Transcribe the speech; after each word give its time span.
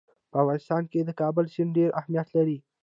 په 0.31 0.37
افغانستان 0.43 0.83
کې 0.91 0.99
د 1.03 1.09
کابل 1.21 1.45
سیند 1.53 1.71
ډېر 1.77 1.89
اهمیت 1.99 2.27
لري. 2.37 2.57